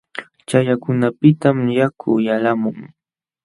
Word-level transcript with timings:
Chaqyakunapiqtam 0.47 1.57
yaku 1.79 2.09
yalqamun. 2.27 2.77